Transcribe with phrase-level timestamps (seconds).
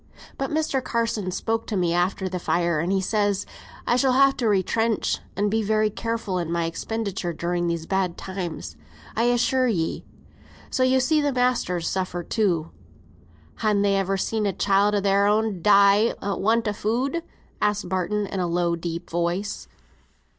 [0.35, 0.83] But Mr.
[0.83, 3.49] Carson spoke to me after th' fire, and says he,
[3.85, 8.17] 'I shall ha' to retrench, and be very careful in my expenditure during these bad
[8.17, 8.75] times,
[9.15, 10.03] I assure ye;'
[10.71, 12.71] so yo see th' masters suffer too."
[13.57, 17.21] "Han they ever seen a child o' their'n die for want o' food?"
[17.61, 19.67] asked Barton, in a low, deep voice.